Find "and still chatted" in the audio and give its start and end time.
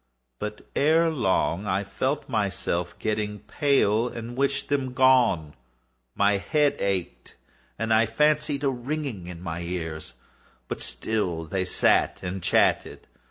12.23-13.05